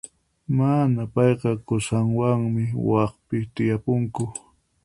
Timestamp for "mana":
0.57-1.01